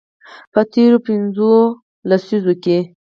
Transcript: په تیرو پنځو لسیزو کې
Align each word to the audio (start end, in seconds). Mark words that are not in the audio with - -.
په 0.53 0.61
تیرو 0.73 0.97
پنځو 1.07 1.51
لسیزو 2.09 2.53
کې 2.63 2.77